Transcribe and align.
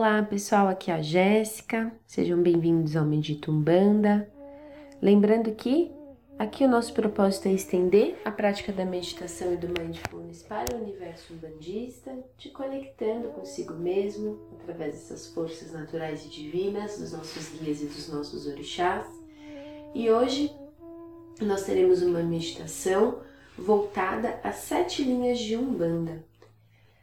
Olá 0.00 0.22
pessoal, 0.22 0.66
aqui 0.66 0.90
é 0.90 0.94
a 0.94 1.02
Jéssica, 1.02 1.92
sejam 2.06 2.42
bem-vindos 2.42 2.96
ao 2.96 3.04
Medito 3.04 3.52
Umbanda. 3.52 4.32
Lembrando 5.02 5.54
que 5.54 5.92
aqui 6.38 6.64
o 6.64 6.68
nosso 6.70 6.94
propósito 6.94 7.48
é 7.48 7.52
estender 7.52 8.18
a 8.24 8.30
prática 8.30 8.72
da 8.72 8.82
meditação 8.82 9.52
e 9.52 9.58
do 9.58 9.68
mindfulness 9.68 10.42
para 10.42 10.74
o 10.74 10.80
universo 10.80 11.34
umbandista, 11.34 12.16
te 12.38 12.48
conectando 12.48 13.28
consigo 13.28 13.74
mesmo 13.74 14.40
através 14.58 14.94
dessas 14.94 15.26
forças 15.34 15.70
naturais 15.70 16.24
e 16.24 16.30
divinas, 16.30 16.98
dos 16.98 17.12
nossos 17.12 17.60
guias 17.60 17.82
e 17.82 17.84
dos 17.84 18.08
nossos 18.08 18.46
orixás. 18.46 19.06
E 19.94 20.10
hoje 20.10 20.50
nós 21.42 21.64
teremos 21.64 22.00
uma 22.00 22.22
meditação 22.22 23.18
voltada 23.54 24.40
às 24.42 24.54
sete 24.54 25.04
linhas 25.04 25.38
de 25.38 25.58
Umbanda. 25.58 26.24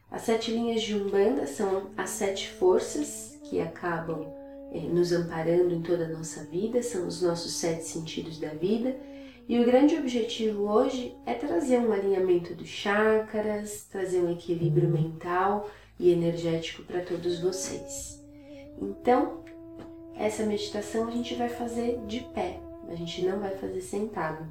As 0.10 0.22
sete 0.22 0.52
linhas 0.52 0.82
de 0.82 0.96
Umbanda 0.96 1.46
são 1.46 1.90
as 1.98 2.12
sete 2.12 2.50
forças 2.50 3.38
que 3.44 3.60
acabam 3.60 4.26
eh, 4.72 4.80
nos 4.80 5.12
amparando 5.12 5.74
em 5.74 5.82
toda 5.82 6.06
a 6.06 6.10
nossa 6.10 6.44
vida, 6.46 6.82
são 6.82 7.08
os 7.08 7.22
nossos 7.22 7.54
sete 7.54 7.84
sentidos 7.84 8.40
da 8.40 8.50
vida. 8.50 8.96
E 9.50 9.60
o 9.60 9.66
grande 9.66 9.96
objetivo 9.96 10.70
hoje 10.70 11.16
é 11.26 11.34
trazer 11.34 11.80
um 11.80 11.92
alinhamento 11.92 12.54
dos 12.54 12.68
chakras, 12.68 13.86
trazer 13.90 14.20
um 14.20 14.32
equilíbrio 14.32 14.90
mental 14.90 15.70
e 16.00 16.12
energético 16.12 16.84
para 16.84 17.02
todos 17.02 17.40
vocês. 17.40 18.22
Então, 18.82 19.44
essa 20.16 20.46
meditação 20.46 21.08
a 21.08 21.12
gente 21.12 21.36
vai 21.36 21.50
fazer 21.50 22.00
de 22.08 22.22
pé, 22.34 22.60
a 22.90 22.96
gente 22.96 23.24
não 23.26 23.40
vai 23.40 23.52
fazer 23.52 23.82
sentado 23.82 24.48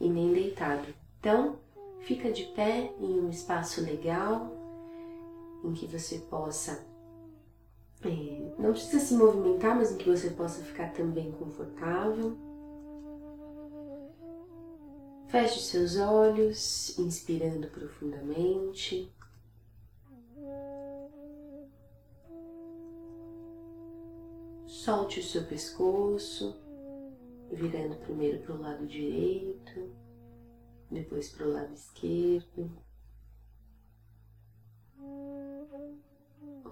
e 0.00 0.08
nem 0.08 0.32
deitado. 0.32 0.86
Então, 1.20 1.56
fica 2.00 2.30
de 2.32 2.44
pé 2.44 2.90
em 3.00 3.20
um 3.20 3.30
espaço 3.30 3.82
legal, 3.82 4.59
em 5.64 5.72
que 5.72 5.86
você 5.86 6.18
possa, 6.18 6.84
é, 8.02 8.54
não 8.58 8.72
precisa 8.72 8.98
se 8.98 9.14
movimentar, 9.14 9.76
mas 9.76 9.92
em 9.92 9.96
que 9.96 10.08
você 10.08 10.30
possa 10.30 10.62
ficar 10.62 10.92
também 10.92 11.30
confortável. 11.32 12.36
Feche 15.28 15.60
seus 15.60 15.96
olhos, 15.96 16.98
inspirando 16.98 17.68
profundamente. 17.68 19.12
Solte 24.66 25.20
o 25.20 25.22
seu 25.22 25.44
pescoço, 25.44 26.56
virando 27.52 27.96
primeiro 27.96 28.40
para 28.40 28.54
o 28.54 28.60
lado 28.60 28.86
direito, 28.86 29.90
depois 30.90 31.28
para 31.28 31.46
o 31.46 31.52
lado 31.52 31.74
esquerdo. 31.74 32.70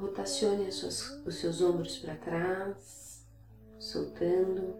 Rotacione 0.00 0.70
suas, 0.70 1.10
os 1.26 1.34
seus 1.34 1.60
ombros 1.60 1.98
para 1.98 2.14
trás, 2.14 3.26
soltando. 3.80 4.76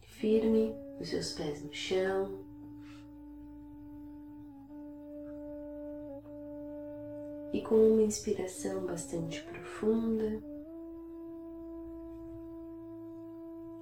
Firme 0.00 0.74
os 1.00 1.08
seus 1.08 1.32
pés 1.34 1.62
no 1.62 1.72
chão. 1.72 2.44
E 7.52 7.62
com 7.62 7.76
uma 7.76 8.02
inspiração 8.02 8.86
bastante 8.86 9.40
profunda, 9.44 10.42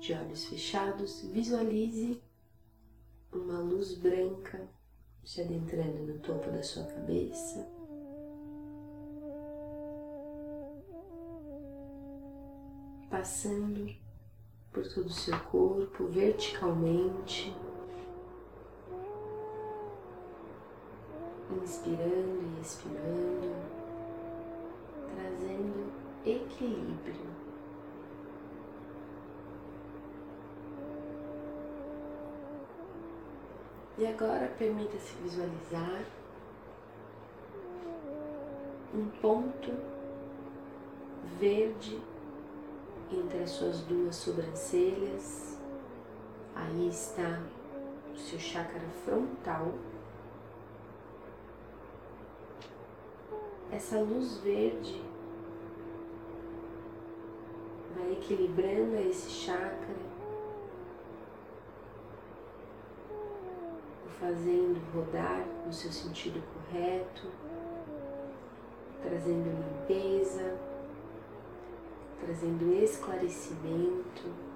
de 0.01 0.13
olhos 0.13 0.45
fechados, 0.45 1.23
visualize 1.23 2.23
uma 3.33 3.61
luz 3.61 3.95
branca 3.95 4.69
se 5.25 5.41
adentrando 5.41 6.05
no 6.05 6.19
topo 6.21 6.51
da 6.51 6.63
sua 6.63 6.85
cabeça. 6.85 7.69
Passando 13.11 13.95
por 14.73 14.87
todo 14.87 15.07
o 15.07 15.11
seu 15.11 15.39
corpo 15.41 16.07
verticalmente, 16.07 17.55
inspirando 21.63 22.57
e 22.57 22.61
expirando, 22.61 23.57
trazendo 25.15 25.93
equilíbrio. 26.25 27.48
E 33.99 34.07
agora 34.07 34.47
permita-se 34.57 35.13
visualizar 35.17 36.05
um 38.95 39.09
ponto 39.21 39.73
verde 41.41 42.01
entre 43.11 43.43
as 43.43 43.51
suas 43.51 43.81
duas 43.81 44.15
sobrancelhas. 44.15 45.59
Aí 46.55 46.89
está 46.89 47.43
o 48.15 48.17
seu 48.17 48.39
chakra 48.39 48.89
frontal. 49.05 49.75
Essa 53.73 53.99
luz 53.99 54.37
verde 54.39 55.03
vai 57.97 58.13
equilibrando 58.13 58.95
esse 58.95 59.29
chakra 59.29 60.18
fazendo 64.21 64.81
rodar 64.93 65.47
no 65.65 65.73
seu 65.73 65.93
sentido 65.93 66.43
correto, 66.53 67.29
trazendo 69.03 69.49
limpeza, 69.49 70.59
trazendo 72.21 72.73
esclarecimento. 72.83 74.49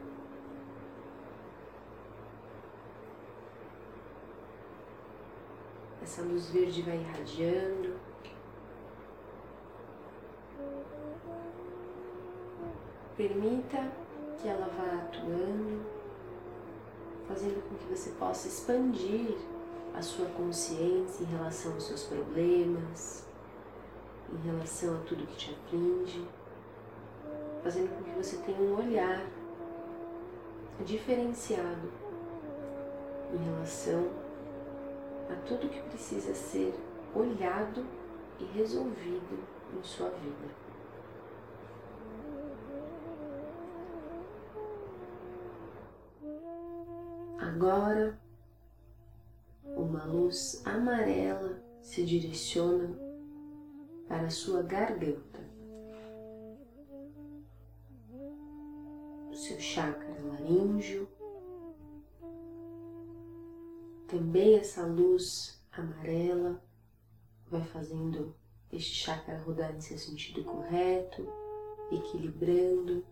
Essa 6.03 6.23
luz 6.23 6.51
verde 6.51 6.83
vai 6.83 6.97
irradiando. 6.99 7.95
Permita 13.17 13.93
que 14.41 14.49
ela 14.49 14.67
vá 14.67 15.05
atuando, 15.05 15.87
fazendo 17.29 17.63
com 17.69 17.77
que 17.77 17.85
você 17.87 18.11
possa 18.11 18.49
expandir 18.49 19.37
a 19.95 20.03
sua 20.03 20.27
consciência 20.27 21.23
em 21.23 21.27
relação 21.27 21.73
aos 21.75 21.85
seus 21.85 22.05
problemas, 22.05 23.27
em 24.33 24.47
relação 24.47 24.97
a 24.97 25.01
tudo 25.01 25.27
que 25.27 25.37
te 25.37 25.55
aflige, 25.55 26.27
fazendo 27.63 27.97
com 27.97 28.03
que 28.03 28.11
você 28.17 28.37
tenha 28.39 28.61
um 28.61 28.79
olhar 28.79 29.27
diferenciado 30.85 31.93
em 33.33 33.45
relação 33.45 34.11
a 35.31 35.35
tudo 35.47 35.69
que 35.69 35.81
precisa 35.83 36.35
ser 36.35 36.75
olhado 37.15 37.85
e 38.41 38.45
resolvido 38.45 39.39
em 39.77 39.83
sua 39.83 40.09
vida. 40.11 40.63
Agora 47.39 48.19
uma 49.83 50.05
luz 50.05 50.63
amarela 50.65 51.61
se 51.81 52.05
direciona 52.05 52.97
para 54.07 54.27
a 54.27 54.31
sua 54.31 54.63
garganta. 54.63 55.41
O 59.31 59.35
seu 59.35 59.59
chakra 59.59 60.15
laríngeo. 60.25 61.09
Também 64.07 64.57
essa 64.57 64.87
luz 64.87 65.61
amarela 65.73 66.63
vai 67.51 67.65
fazendo 67.65 68.35
este 68.71 68.95
chakra 68.95 69.39
rodar 69.39 69.75
em 69.75 69.81
seu 69.81 69.99
sentido 69.99 70.45
correto, 70.45 71.27
equilibrando 71.91 73.05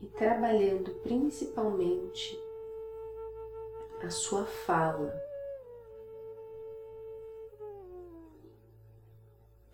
e 0.00 0.06
trabalhando 0.06 0.90
principalmente 1.02 2.38
a 4.02 4.10
sua 4.10 4.44
fala 4.44 5.25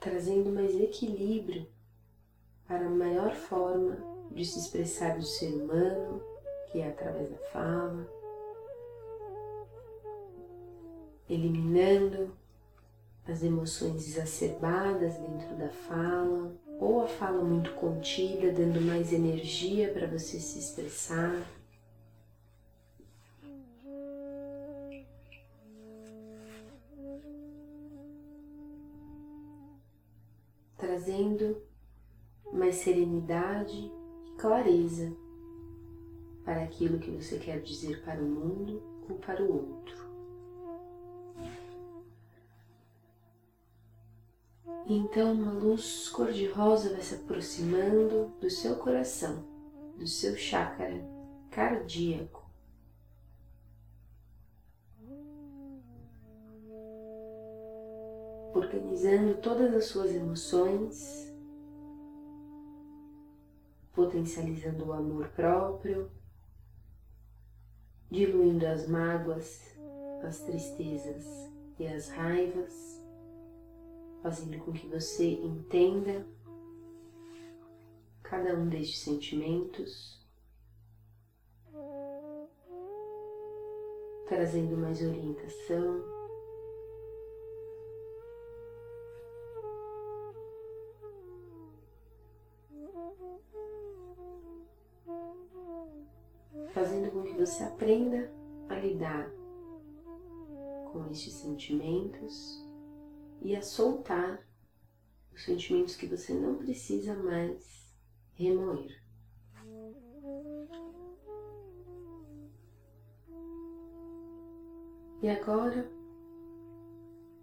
trazendo 0.03 0.51
mais 0.51 0.75
equilíbrio 0.75 1.67
para 2.67 2.87
a 2.87 2.91
maior 2.91 3.35
forma 3.35 3.97
de 4.31 4.45
se 4.45 4.59
expressar 4.59 5.17
do 5.17 5.25
ser 5.25 5.55
humano, 5.55 6.21
que 6.71 6.81
é 6.81 6.89
através 6.89 7.31
da 7.31 7.39
fala, 7.53 8.09
eliminando 11.29 12.37
as 13.27 13.43
emoções 13.43 14.09
exacerbadas 14.09 15.15
dentro 15.19 15.55
da 15.57 15.69
fala, 15.69 16.53
ou 16.81 17.05
a 17.05 17.07
fala 17.07 17.43
muito 17.45 17.73
contida, 17.75 18.51
dando 18.51 18.81
mais 18.81 19.13
energia 19.13 19.93
para 19.93 20.09
você 20.09 20.41
se 20.41 20.59
expressar. 20.59 21.47
Trazendo 31.03 31.61
mais 32.53 32.77
serenidade 32.77 33.91
e 34.27 34.37
clareza 34.39 35.13
para 36.45 36.63
aquilo 36.63 36.99
que 36.99 37.11
você 37.11 37.39
quer 37.39 37.61
dizer 37.61 38.03
para 38.05 38.21
o 38.21 38.27
mundo 38.27 38.83
ou 39.09 39.17
para 39.17 39.43
o 39.43 39.53
outro. 39.53 40.03
Então 44.87 45.33
uma 45.33 45.53
luz 45.53 46.09
cor-de-rosa 46.09 46.91
vai 46.91 47.03
se 47.03 47.15
aproximando 47.15 48.33
do 48.41 48.51
seu 48.51 48.77
coração, 48.77 49.45
do 49.97 50.07
seu 50.07 50.37
chakra 50.37 51.05
cardíaco. 51.51 52.42
Organizando 58.55 59.35
todas 59.41 59.75
as 59.75 59.87
suas 59.87 60.15
emoções, 60.15 61.33
potencializando 63.93 64.87
o 64.87 64.93
amor 64.93 65.29
próprio, 65.29 66.11
diluindo 68.11 68.67
as 68.67 68.87
mágoas, 68.87 69.77
as 70.23 70.41
tristezas 70.41 71.25
e 71.79 71.87
as 71.87 72.09
raivas 72.09 73.03
fazendo 74.23 74.65
com 74.65 74.73
que 74.73 74.87
você 74.87 75.33
entenda 75.33 76.25
cada 78.23 78.55
um 78.55 78.69
destes 78.69 79.01
sentimentos, 79.01 80.25
trazendo 84.29 84.77
mais 84.77 85.03
orientação. 85.03 86.22
Você 97.45 97.65
aprenda 97.65 98.33
a 98.69 98.77
lidar 98.77 99.29
com 100.93 101.11
estes 101.11 101.33
sentimentos 101.35 102.65
e 103.41 103.57
a 103.57 103.61
soltar 103.61 104.47
os 105.35 105.45
sentimentos 105.45 105.97
que 105.97 106.07
você 106.07 106.33
não 106.33 106.57
precisa 106.57 107.17
mais 107.17 107.93
remoer. 108.35 109.03
E 115.21 115.29
agora, 115.29 115.91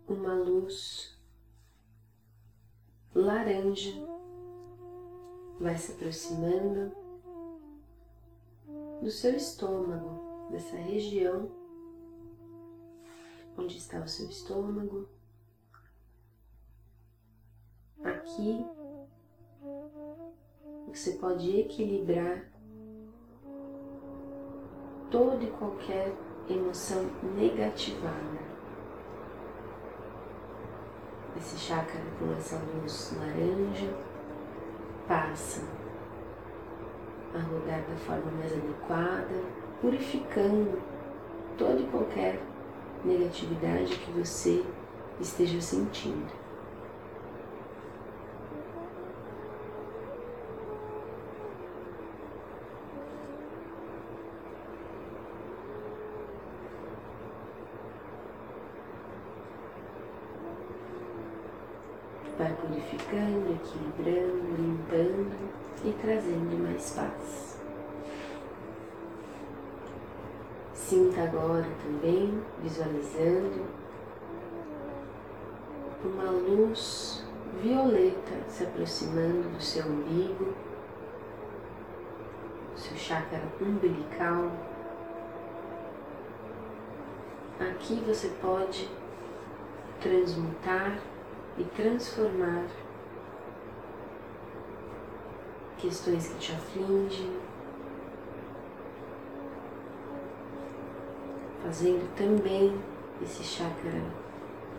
uma 0.07 0.33
luz 0.33 1.19
laranja 3.13 3.93
vai 5.59 5.77
se 5.77 5.91
aproximando 5.91 6.95
do 9.01 9.09
seu 9.09 9.35
estômago, 9.35 10.49
dessa 10.51 10.75
região 10.75 11.49
onde 13.57 13.77
está 13.77 13.99
o 13.99 14.07
seu 14.07 14.27
estômago. 14.29 15.07
Aqui 18.03 18.65
você 20.87 21.11
pode 21.13 21.59
equilibrar 21.59 22.49
toda 25.11 25.43
e 25.43 25.51
qualquer 25.51 26.15
emoção 26.49 27.03
negativada. 27.35 28.49
Esse 31.37 31.57
chakra 31.57 32.01
com 32.17 32.33
essa 32.33 32.57
luz 32.57 33.13
laranja 33.17 33.93
passa 35.07 35.61
a 37.33 37.39
rodar 37.39 37.81
da 37.81 37.95
forma 37.97 38.31
mais 38.39 38.51
adequada, 38.53 39.43
purificando 39.81 40.79
toda 41.57 41.79
e 41.79 41.87
qualquer 41.87 42.41
negatividade 43.03 43.95
que 43.97 44.11
você 44.11 44.63
esteja 45.19 45.61
sentindo. 45.61 46.38
Vai 62.39 62.53
purificando, 62.53 63.51
equilibrando, 63.51 64.55
limpando 64.57 65.51
e 65.83 65.91
trazendo 66.01 66.63
mais 66.63 66.91
paz. 66.91 67.59
Sinta 70.73 71.23
agora 71.23 71.67
também, 71.83 72.41
visualizando 72.63 73.65
uma 76.01 76.31
luz 76.31 77.27
violeta 77.61 78.41
se 78.47 78.63
aproximando 78.63 79.49
do 79.49 79.61
seu 79.61 79.85
umbigo, 79.85 80.53
do 82.73 82.79
seu 82.79 82.95
chakra 82.95 83.43
umbilical. 83.59 84.49
Aqui 87.59 88.01
você 88.07 88.29
pode 88.41 88.89
transmutar 89.99 90.97
e 91.57 91.63
transformar 91.63 92.67
questões 95.77 96.27
que 96.27 96.39
te 96.39 96.51
afligem, 96.51 97.39
fazendo 101.63 102.15
também 102.15 102.73
esse 103.21 103.43
chakra 103.43 104.01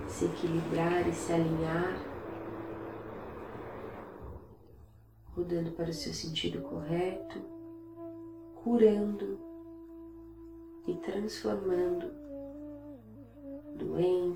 se 0.07 0.25
equilibrar 0.27 1.07
e 1.09 1.13
se 1.13 1.33
alinhar, 1.33 1.95
rodando 5.35 5.71
para 5.73 5.91
o 5.91 5.95
seu 5.95 6.13
sentido 6.13 6.61
correto, 6.63 7.41
curando 8.63 9.39
e 10.87 10.95
transformando 10.97 12.30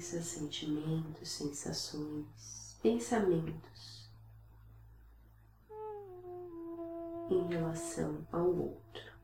sentimentos, 0.01 1.29
sensações, 1.29 2.79
pensamentos 2.83 4.11
em 7.31 7.47
relação 7.49 8.27
ao 8.33 8.47
outro. 8.47 9.15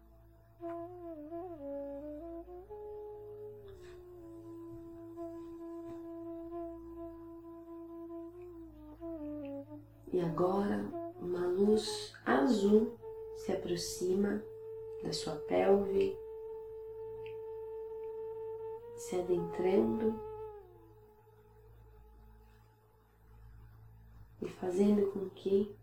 E 10.12 10.20
agora 10.20 10.84
uma 11.20 11.46
luz 11.46 12.12
azul 12.24 12.98
se 13.36 13.52
aproxima 13.52 14.42
da 15.02 15.12
sua 15.12 15.36
pelve, 15.36 16.16
se 18.96 19.16
adentrando 19.16 20.29
e 24.42 24.48
fazendo 24.48 25.10
com 25.12 25.28
que 25.30 25.74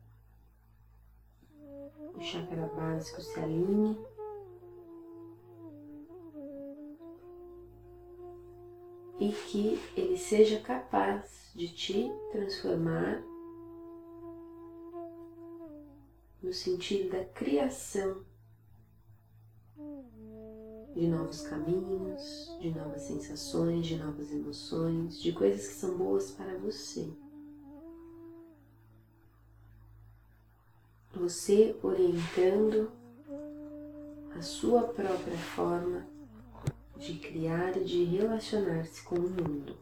o 2.15 2.21
chakra 2.21 2.67
básico 2.67 3.21
se 3.21 3.39
alinhe. 3.39 3.97
E 9.19 9.31
que 9.31 9.79
ele 9.95 10.17
seja 10.17 10.59
capaz 10.59 11.51
de 11.55 11.73
te 11.73 12.11
transformar 12.31 13.23
no 16.41 16.53
sentido 16.53 17.09
da 17.11 17.25
criação 17.25 18.23
de 20.93 21.07
novos 21.07 21.41
caminhos, 21.41 22.57
de 22.59 22.71
novas 22.71 23.01
sensações, 23.01 23.85
de 23.85 23.97
novas 23.97 24.31
emoções, 24.31 25.19
de 25.19 25.31
coisas 25.31 25.67
que 25.67 25.73
são 25.73 25.97
boas 25.97 26.31
para 26.31 26.57
você. 26.57 27.11
Você 31.19 31.75
orientando 31.81 32.91
a 34.37 34.41
sua 34.41 34.83
própria 34.83 35.35
forma 35.35 36.05
de 36.95 37.17
criar 37.17 37.75
e 37.75 37.83
de 37.83 38.03
relacionar-se 38.03 39.01
com 39.03 39.15
o 39.15 39.29
mundo. 39.29 39.75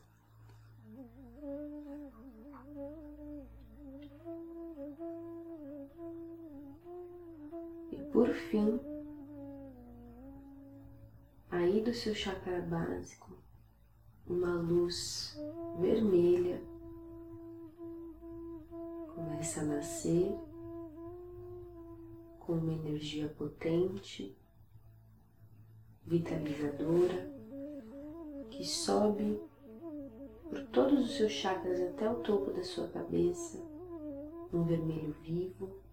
E 7.92 7.98
por 8.14 8.30
fim, 8.30 8.80
aí 11.52 11.82
do 11.82 11.94
seu 11.94 12.16
chakra 12.16 12.62
básico, 12.62 13.30
uma 14.26 14.56
luz 14.56 15.38
vermelha 15.82 16.62
começa 19.14 19.60
a 19.60 19.66
nascer 19.66 20.34
com 22.46 22.54
uma 22.54 22.74
energia 22.74 23.28
potente, 23.28 24.38
vitalizadora, 26.04 27.34
que 28.52 28.64
sobe 28.64 29.42
por 30.44 30.64
todos 30.68 31.06
os 31.06 31.18
seus 31.18 31.32
chakras 31.32 31.82
até 31.82 32.10
o 32.10 32.22
topo 32.22 32.52
da 32.52 32.64
sua 32.64 32.88
cabeça, 32.88 33.58
um 34.54 34.64
vermelho 34.64 35.14
vivo. 35.24 35.84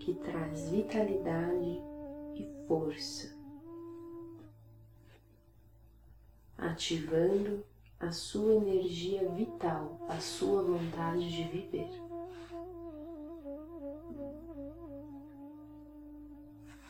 Que 0.00 0.14
traz 0.14 0.70
vitalidade 0.70 1.80
e 2.34 2.66
força, 2.66 3.36
ativando 6.56 7.64
a 8.00 8.12
sua 8.12 8.54
energia 8.54 9.28
vital, 9.30 9.98
a 10.08 10.20
sua 10.20 10.62
vontade 10.62 11.28
de 11.28 11.44
viver. 11.44 11.90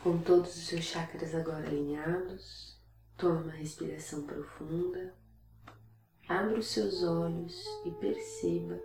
Com 0.03 0.19
todos 0.19 0.55
os 0.55 0.67
seus 0.67 0.83
chakras 0.83 1.33
agora 1.33 1.67
alinhados, 1.67 2.79
toma 3.17 3.41
uma 3.41 3.51
respiração 3.51 4.23
profunda, 4.23 5.15
abra 6.27 6.59
os 6.59 6.67
seus 6.67 7.03
olhos 7.03 7.65
e 7.85 7.91
perceba 7.91 8.79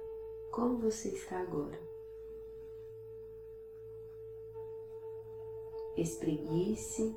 como 0.51 0.79
você 0.79 1.11
está 1.11 1.39
agora. 1.41 1.79
Espreguice, 5.97 7.15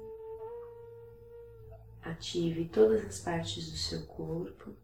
ative 2.02 2.68
todas 2.68 3.06
as 3.06 3.20
partes 3.22 3.72
do 3.72 3.78
seu 3.78 4.06
corpo 4.06 4.76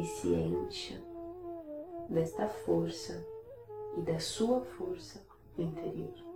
e 0.00 0.04
se 0.06 0.28
encha 0.28 0.98
desta 2.08 2.48
força 2.48 3.22
e 3.98 4.00
da 4.00 4.18
sua 4.18 4.62
força 4.62 5.22
interior. 5.58 6.29